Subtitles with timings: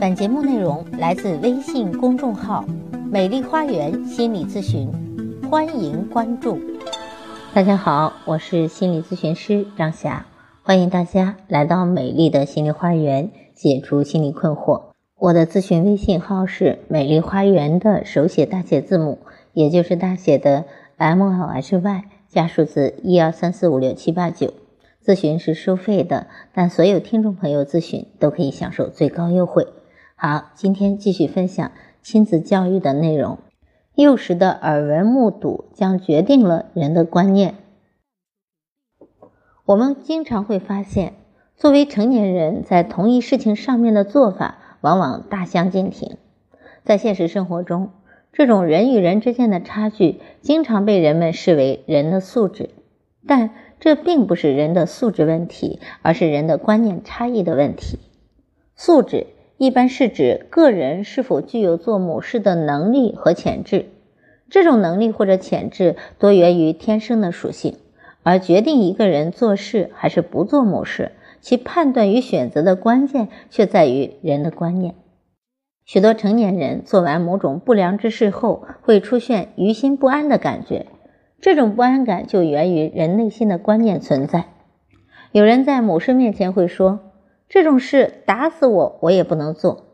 [0.00, 2.64] 本节目内容来自微信公众号
[3.10, 4.90] “美丽花园心理咨询”，
[5.48, 6.58] 欢迎关注。
[7.54, 10.26] 大家好，我是心理咨询师张霞，
[10.62, 14.82] 欢迎大家来到美丽的心理花园，解除心理困惑。
[15.16, 19.20] 我的咨询微信号是“美丽花园”的手写大写字母，
[19.52, 20.64] 也就是大写的
[20.96, 24.52] M L H Y 加数字一二三四五六七八九。
[25.04, 29.66] 咨询是收费的，但所有听众朋友咨询都可以享受最高优惠。
[30.26, 31.70] 好，今天继续分享
[32.00, 33.40] 亲子教育的内容。
[33.94, 37.56] 幼时的耳闻目睹将决定了人的观念。
[39.66, 41.12] 我们经常会发现，
[41.58, 46.16] 作为成年人在同一事情上面的做法往往大相径庭。
[46.84, 47.90] 在现实生活中，
[48.32, 52.70] 这种人与人之间的差距经常被人们视为人的素质，
[53.26, 53.50] 但。
[53.78, 57.98] 这并不是人的素质问题，而是人的观念差异的问题。
[58.74, 59.26] 素质
[59.56, 63.86] 一般是指个人是否具有做某事的能力和潜质，
[64.50, 67.76] 这种能力或者潜质多源于天生的属性，
[68.22, 74.94] 而决定一个人做事还是不做某事，其判断与选择的关键却在于人的观念。
[75.84, 80.86] 许多成年人做完某种不良之事后，会出现于心不安的感觉。
[81.40, 84.46] 这种不安感就源于人内心的观念存在。
[85.30, 87.00] 有人在某事面前会说
[87.48, 89.86] ：“这种事打死我我也不能做。”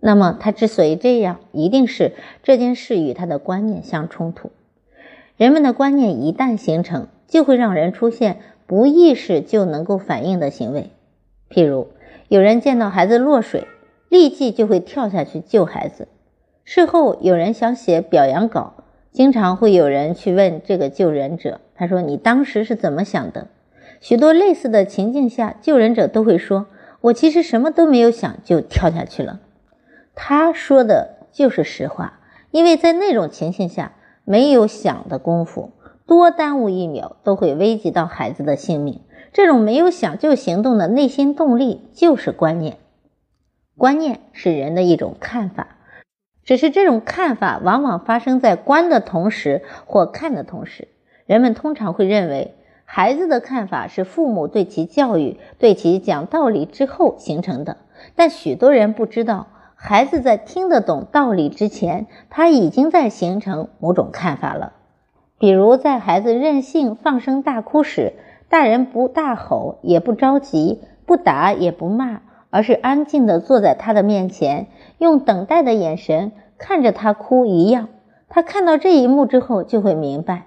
[0.00, 2.12] 那么他之所以这样，一定是
[2.42, 4.50] 这件事与他的观念相冲突。
[5.36, 10.90] 人们的观念一旦形成，就会让人出现不意识就能够反应的行为。
[11.50, 11.88] 譬如，
[12.28, 13.66] 有人见到孩子落水，
[14.08, 16.08] 立即就会跳下去救孩子。
[16.64, 18.74] 事后有人想写表扬稿。
[19.12, 23.46] 经常会有人去问这个救人者，他说：“你当时是怎么想的？”
[23.98, 26.66] 许多类似的情境下，救人者都会说
[27.06, 29.40] ：“我其实什么都没有想就跳下去了。”
[30.14, 33.92] 他说的就是实话，因为在那种情形下，
[34.24, 35.72] 没有想的功夫，
[36.06, 39.02] 多耽误一秒都会危及到孩子的性命。
[39.32, 42.78] 这种没有想就行动的内心动力就是观念，
[43.76, 45.76] 观念是人的一种看法。
[46.42, 50.88] 只是这种看法往往发生在观的同时或看的同时。
[51.26, 52.54] 人们通常会认为，
[52.88, 57.76] 孩子的看法是父母对其教育、对其讲道理之后形成的。
[58.14, 64.72] 但许多人不知道，孩子在听得懂道理之前，他已经在形成某种看法了。
[65.38, 68.14] 比如，在孩子任性放声大哭时，
[68.48, 72.20] 大人不大吼，也不着急，不打也不骂，
[72.50, 74.68] 而是安静地坐在他的面前。
[74.98, 77.88] 用等待的眼神看着他哭一样，
[78.28, 80.46] 他看到这一幕之后，就会明白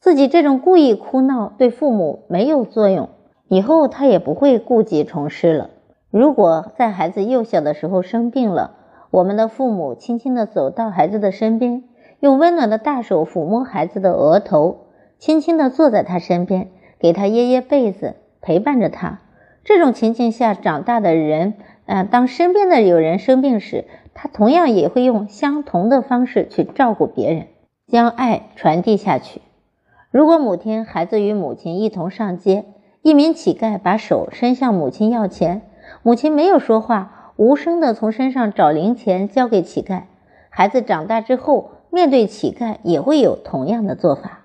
[0.00, 3.10] 自己这种故意哭闹对父母没有作用，
[3.48, 5.68] 以后他也不会故技重施了。
[6.10, 8.76] 如果在孩子幼小的时候生病了，
[9.10, 11.84] 我们的父母轻轻地走到孩子的身边，
[12.18, 14.86] 用温暖的大手抚摸孩子的额头，
[15.18, 19.20] 轻轻地坐在他身边，给他掖掖被子，陪伴着他。
[19.64, 21.54] 这种情境下长大的人。
[21.84, 23.84] 呃，当身边的有人生病时，
[24.14, 27.48] 他同样也会用相同的方式去照顾别人，
[27.86, 29.42] 将爱传递下去。
[30.10, 32.64] 如果某天孩子与母亲一同上街，
[33.02, 35.62] 一名乞丐把手伸向母亲要钱，
[36.02, 40.02] 母亲没有说话，无声的从身上找零钱交给乞丐。
[40.48, 44.40] 孩子长大之后，面对乞丐也会有同样的做法。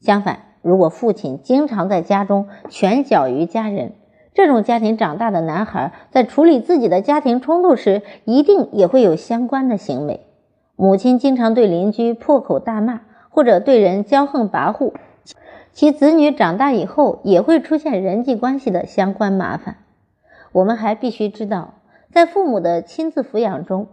[0.00, 3.92] 相反，如果父亲经常在家中拳脚于家人，
[4.34, 10.26] 这种家庭长大的男孩，在处理自己的家庭冲突时，一定也会有相关的行为。
[10.74, 14.92] 母亲经常对邻居破口大骂，或者对人骄横跋扈，
[15.72, 19.78] 其子女长大以后也会出现人际关系的相关麻烦。
[20.52, 21.74] 我们还必须知道，
[22.12, 23.86] 在父母的亲自抚养中，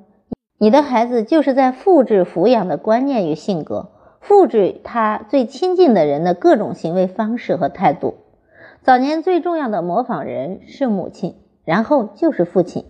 [0.58, 8.16] 你的孩子就是在复制抚养的观念与性格，复制他最亲近的人的各种行为方式和态度。
[8.81, 12.86] 早年最重要的模仿人是母亲，然后就是父亲。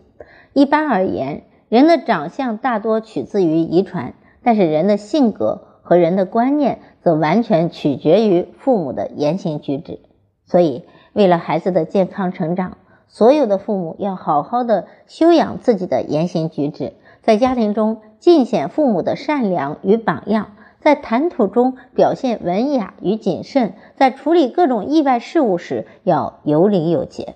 [0.53, 4.13] 一般而言，人的长相大多取自于遗传，
[4.43, 10.01] 但是人的性格和人的观念则完全取决于父母的言行举止。
[10.45, 12.75] 所以，为了孩子的健康成长，
[13.07, 16.91] 所有的父母要好好的修养自己的言行举止，
[17.21, 20.47] 在家庭中尽显父母的善良与榜样。
[20.79, 27.35] 在谈吐中表现文雅与谨慎，在处理各种意外事物时要有礼有节。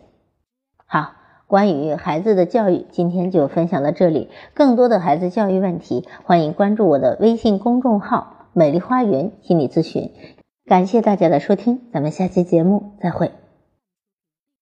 [0.85, 1.13] 好，
[1.47, 4.29] 关于孩子的教育，今天就分享到这里。
[4.53, 10.11] 更多的孩子教育问题，欢迎关注我的微信公众号“美丽花园心理咨询”。
[10.65, 13.31] 感谢大家的收听，咱们下期节目再会。